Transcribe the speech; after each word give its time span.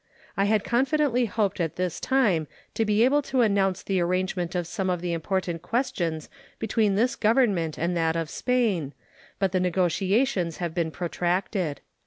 I 0.35 0.45
had 0.45 0.63
confidently 0.63 1.25
hoped 1.25 1.59
at 1.61 1.75
this 1.75 1.99
time 1.99 2.47
to 2.73 2.85
be 2.85 3.05
able 3.05 3.21
to 3.21 3.41
announce 3.41 3.83
the 3.83 3.99
arrangement 4.01 4.55
of 4.55 4.65
some 4.65 4.89
of 4.89 4.99
the 4.99 5.13
important 5.13 5.61
questions 5.61 6.27
between 6.57 6.95
this 6.95 7.15
Government 7.15 7.77
and 7.77 7.95
that 7.95 8.15
of 8.15 8.27
Spain, 8.27 8.95
but 9.37 9.51
the 9.51 9.59
negotiations 9.59 10.57
have 10.57 10.73
been 10.73 10.89
protracted. 10.89 11.81